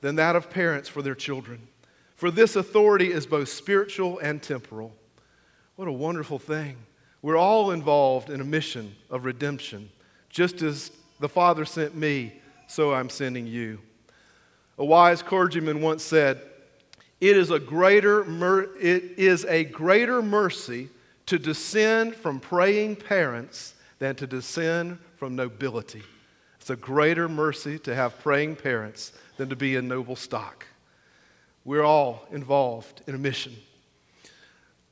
than 0.00 0.16
that 0.16 0.36
of 0.36 0.50
parents 0.50 0.88
for 0.88 1.02
their 1.02 1.14
children. 1.14 1.68
For 2.16 2.30
this 2.30 2.56
authority 2.56 3.12
is 3.12 3.26
both 3.26 3.48
spiritual 3.48 4.18
and 4.18 4.42
temporal. 4.42 4.92
What 5.76 5.88
a 5.88 5.92
wonderful 5.92 6.38
thing. 6.38 6.76
We're 7.22 7.36
all 7.36 7.70
involved 7.70 8.30
in 8.30 8.40
a 8.40 8.44
mission 8.44 8.94
of 9.10 9.24
redemption. 9.24 9.90
Just 10.30 10.62
as 10.62 10.92
the 11.20 11.28
Father 11.28 11.64
sent 11.64 11.94
me, 11.94 12.40
so 12.66 12.92
I'm 12.92 13.08
sending 13.08 13.46
you. 13.46 13.80
A 14.78 14.84
wise 14.84 15.22
clergyman 15.22 15.80
once 15.80 16.04
said, 16.04 16.40
it 17.20 17.36
is, 17.36 17.50
a 17.50 17.58
greater 17.58 18.24
mer- 18.24 18.76
it 18.78 19.18
is 19.18 19.44
a 19.46 19.64
greater 19.64 20.22
mercy 20.22 20.88
to 21.26 21.38
descend 21.38 22.14
from 22.14 22.38
praying 22.38 22.96
parents 22.96 23.74
than 23.98 24.14
to 24.16 24.26
descend 24.26 24.98
from 25.18 25.34
nobility. 25.34 26.02
It's 26.60 26.70
a 26.70 26.76
greater 26.76 27.28
mercy 27.28 27.78
to 27.80 27.94
have 27.94 28.18
praying 28.20 28.56
parents 28.56 29.12
than 29.36 29.48
to 29.48 29.56
be 29.56 29.74
in 29.74 29.88
noble 29.88 30.16
stock. 30.16 30.66
We're 31.64 31.82
all 31.82 32.26
involved 32.30 33.02
in 33.06 33.14
a 33.14 33.18
mission. 33.18 33.56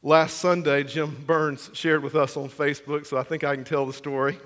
Last 0.02 0.38
Sunday, 0.38 0.82
Jim 0.84 1.16
Burns 1.26 1.70
shared 1.74 2.02
with 2.02 2.16
us 2.16 2.36
on 2.36 2.48
Facebook, 2.48 3.06
so 3.06 3.16
I 3.16 3.22
think 3.22 3.44
I 3.44 3.54
can 3.54 3.64
tell 3.64 3.86
the 3.86 3.92
story. 3.92 4.38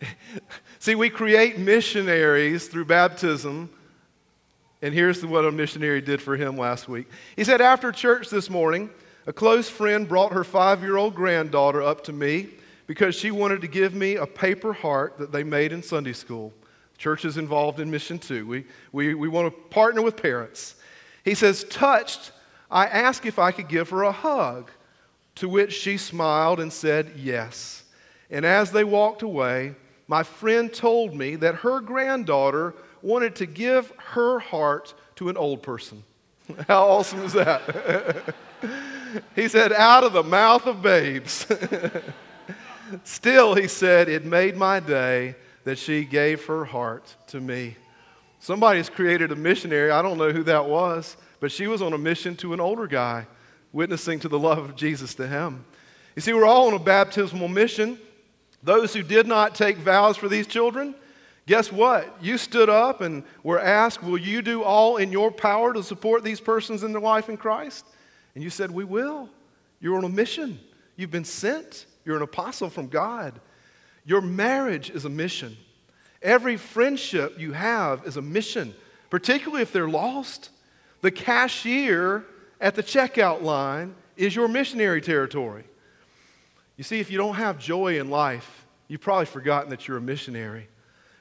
See, 0.78 0.94
we 0.94 1.10
create 1.10 1.58
missionaries 1.58 2.66
through 2.66 2.84
baptism, 2.86 3.70
and 4.82 4.92
here's 4.92 5.24
what 5.24 5.44
a 5.44 5.52
missionary 5.52 6.00
did 6.00 6.20
for 6.20 6.36
him 6.36 6.56
last 6.56 6.88
week. 6.88 7.08
He 7.36 7.44
said, 7.44 7.60
After 7.60 7.92
church 7.92 8.30
this 8.30 8.50
morning, 8.50 8.90
a 9.26 9.32
close 9.32 9.68
friend 9.68 10.08
brought 10.08 10.32
her 10.32 10.44
five 10.44 10.82
year 10.82 10.96
old 10.96 11.14
granddaughter 11.14 11.82
up 11.82 12.04
to 12.04 12.12
me 12.12 12.48
because 12.90 13.14
she 13.14 13.30
wanted 13.30 13.60
to 13.60 13.68
give 13.68 13.94
me 13.94 14.16
a 14.16 14.26
paper 14.26 14.72
heart 14.72 15.16
that 15.16 15.30
they 15.30 15.44
made 15.44 15.70
in 15.70 15.80
Sunday 15.80 16.12
school. 16.12 16.52
Church 16.98 17.24
is 17.24 17.36
involved 17.36 17.78
in 17.78 17.88
mission 17.88 18.18
too. 18.18 18.44
We, 18.44 18.64
we, 18.90 19.14
we 19.14 19.28
want 19.28 19.46
to 19.46 19.60
partner 19.70 20.02
with 20.02 20.20
parents. 20.20 20.74
He 21.24 21.36
says, 21.36 21.62
Touched, 21.62 22.32
I 22.68 22.86
asked 22.86 23.24
if 23.26 23.38
I 23.38 23.52
could 23.52 23.68
give 23.68 23.90
her 23.90 24.02
a 24.02 24.10
hug 24.10 24.72
To 25.36 25.48
which 25.48 25.72
she 25.72 25.98
smiled 25.98 26.58
and 26.58 26.72
said, 26.72 27.12
Yes. 27.14 27.84
And 28.28 28.44
as 28.44 28.72
they 28.72 28.82
walked 28.82 29.22
away, 29.22 29.76
my 30.08 30.24
friend 30.24 30.74
told 30.74 31.14
me 31.14 31.36
that 31.36 31.54
her 31.54 31.78
granddaughter 31.78 32.74
wanted 33.02 33.36
to 33.36 33.46
give 33.46 33.92
her 33.98 34.40
heart 34.40 34.94
to 35.14 35.28
an 35.28 35.36
old 35.36 35.62
person. 35.62 36.02
How 36.66 36.88
awesome 36.88 37.20
is 37.20 37.34
that? 37.34 38.34
he 39.36 39.46
said, 39.46 39.72
Out 39.72 40.02
of 40.02 40.12
the 40.12 40.24
mouth 40.24 40.66
of 40.66 40.82
babes. 40.82 41.46
Still, 43.04 43.54
he 43.54 43.68
said, 43.68 44.08
it 44.08 44.24
made 44.24 44.56
my 44.56 44.80
day 44.80 45.34
that 45.64 45.78
she 45.78 46.04
gave 46.04 46.44
her 46.46 46.64
heart 46.64 47.14
to 47.28 47.40
me. 47.40 47.76
Somebody's 48.38 48.88
created 48.88 49.32
a 49.32 49.36
missionary. 49.36 49.90
I 49.90 50.02
don't 50.02 50.18
know 50.18 50.32
who 50.32 50.42
that 50.44 50.66
was, 50.66 51.16
but 51.40 51.52
she 51.52 51.66
was 51.66 51.82
on 51.82 51.92
a 51.92 51.98
mission 51.98 52.36
to 52.36 52.54
an 52.54 52.60
older 52.60 52.86
guy, 52.86 53.26
witnessing 53.72 54.18
to 54.20 54.28
the 54.28 54.38
love 54.38 54.58
of 54.58 54.76
Jesus 54.76 55.14
to 55.16 55.26
him. 55.26 55.64
You 56.16 56.22
see, 56.22 56.32
we're 56.32 56.46
all 56.46 56.68
on 56.68 56.74
a 56.74 56.78
baptismal 56.78 57.48
mission. 57.48 57.98
Those 58.62 58.94
who 58.94 59.02
did 59.02 59.26
not 59.26 59.54
take 59.54 59.76
vows 59.76 60.16
for 60.16 60.28
these 60.28 60.46
children, 60.46 60.94
guess 61.46 61.70
what? 61.70 62.16
You 62.22 62.38
stood 62.38 62.68
up 62.68 63.00
and 63.00 63.22
were 63.42 63.60
asked, 63.60 64.02
Will 64.02 64.18
you 64.18 64.42
do 64.42 64.62
all 64.62 64.96
in 64.96 65.12
your 65.12 65.30
power 65.30 65.72
to 65.72 65.82
support 65.82 66.24
these 66.24 66.40
persons 66.40 66.82
in 66.82 66.92
their 66.92 67.00
life 67.00 67.28
in 67.28 67.36
Christ? 67.36 67.86
And 68.34 68.42
you 68.42 68.50
said, 68.50 68.70
We 68.70 68.84
will. 68.84 69.28
You're 69.80 69.96
on 69.96 70.04
a 70.04 70.10
mission, 70.10 70.60
you've 70.96 71.10
been 71.10 71.24
sent. 71.24 71.86
You're 72.10 72.16
an 72.16 72.24
apostle 72.24 72.70
from 72.70 72.88
God. 72.88 73.40
Your 74.04 74.20
marriage 74.20 74.90
is 74.90 75.04
a 75.04 75.08
mission. 75.08 75.56
Every 76.20 76.56
friendship 76.56 77.38
you 77.38 77.52
have 77.52 78.04
is 78.04 78.16
a 78.16 78.20
mission, 78.20 78.74
particularly 79.10 79.62
if 79.62 79.72
they're 79.72 79.88
lost. 79.88 80.50
The 81.02 81.12
cashier 81.12 82.24
at 82.60 82.74
the 82.74 82.82
checkout 82.82 83.42
line 83.42 83.94
is 84.16 84.34
your 84.34 84.48
missionary 84.48 85.00
territory. 85.00 85.62
You 86.76 86.82
see, 86.82 86.98
if 86.98 87.12
you 87.12 87.16
don't 87.16 87.36
have 87.36 87.60
joy 87.60 88.00
in 88.00 88.10
life, 88.10 88.66
you've 88.88 89.02
probably 89.02 89.26
forgotten 89.26 89.70
that 89.70 89.86
you're 89.86 89.98
a 89.98 90.00
missionary. 90.00 90.66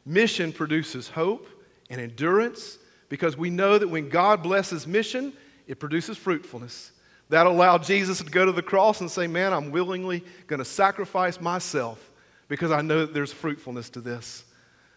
Mission 0.07 0.51
produces 0.51 1.07
hope 1.07 1.47
and 1.91 2.01
endurance 2.01 2.79
because 3.09 3.37
we 3.37 3.51
know 3.51 3.77
that 3.77 3.89
when 3.89 4.09
God 4.09 4.41
blesses 4.41 4.87
mission, 4.87 5.33
it 5.67 5.79
produces 5.79 6.17
fruitfulness. 6.17 6.93
That 7.29 7.45
allowed 7.45 7.83
Jesus 7.83 8.17
to 8.19 8.23
go 8.25 8.45
to 8.45 8.51
the 8.51 8.61
cross 8.61 9.01
and 9.01 9.09
say, 9.09 9.27
Man, 9.27 9.53
I'm 9.53 9.71
willingly 9.71 10.23
going 10.47 10.59
to 10.59 10.65
sacrifice 10.65 11.39
myself 11.39 12.09
because 12.47 12.71
I 12.71 12.81
know 12.81 13.01
that 13.01 13.13
there's 13.13 13.31
fruitfulness 13.31 13.89
to 13.91 14.01
this. 14.01 14.43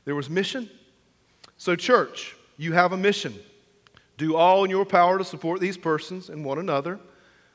There 0.05 0.15
was 0.15 0.31
mission. 0.31 0.69
So, 1.59 1.77
church, 1.77 2.35
you 2.57 2.73
have 2.73 2.93
a 2.93 2.97
mission. 2.97 3.35
Do 4.17 4.37
all 4.37 4.65
in 4.65 4.71
your 4.71 4.85
power 4.85 5.19
to 5.19 5.25
support 5.25 5.61
these 5.61 5.77
persons 5.77 6.29
and 6.29 6.45
one 6.45 6.59
another. 6.59 6.99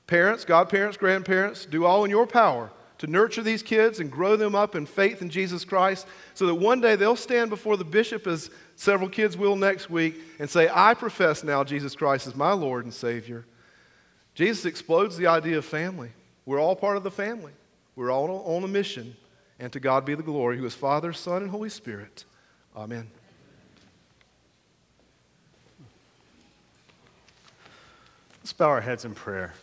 Parents, 0.06 0.46
godparents, 0.46 0.98
grandparents, 0.98 1.66
do 1.66 1.86
all 1.86 2.06
in 2.06 2.12
your 2.12 2.28
power 2.28 2.72
to 3.00 3.08
nurture 3.08 3.44
these 3.44 3.62
kids 3.62 4.00
and 4.00 4.12
grow 4.12 4.36
them 4.36 4.56
up 4.56 4.76
in 4.76 4.86
faith 4.86 5.22
in 5.22 5.30
Jesus 5.30 5.64
Christ 5.64 6.08
so 6.34 6.46
that 6.48 6.56
one 6.56 6.82
day 6.82 6.96
they'll 6.96 7.16
stand 7.16 7.50
before 7.50 7.78
the 7.78 7.84
bishop, 7.84 8.26
as 8.28 8.50
several 8.76 9.10
kids 9.10 9.38
will 9.38 9.56
next 9.56 9.90
week, 9.90 10.16
and 10.40 10.50
say, 10.50 10.70
I 10.74 10.94
profess 10.94 11.44
now 11.44 11.64
Jesus 11.64 11.96
Christ 11.96 12.28
as 12.28 12.36
my 12.36 12.54
Lord 12.54 12.86
and 12.86 12.94
Savior. 12.94 13.46
Jesus 14.38 14.66
explodes 14.66 15.18
the 15.18 15.26
idea 15.26 15.58
of 15.58 15.66
family. 15.66 16.12
We're 16.46 16.60
all 16.62 16.76
part 16.76 16.96
of 16.96 17.02
the 17.02 17.10
family, 17.10 17.54
we're 17.96 18.12
all 18.12 18.30
on 18.46 18.64
a 18.64 18.68
mission. 18.68 19.16
And 19.60 19.74
to 19.74 19.80
God 19.80 20.06
be 20.06 20.14
the 20.14 20.22
glory, 20.22 20.60
who 20.60 20.66
is 20.68 20.76
Father, 20.76 21.12
Son, 21.12 21.42
and 21.42 21.50
Holy 21.50 21.70
Spirit. 21.70 22.26
Amen. 22.76 23.10
Let's 28.44 28.54
bow 28.54 28.68
our 28.68 28.82
heads 28.82 29.04
in 29.04 29.16
prayer. 29.16 29.56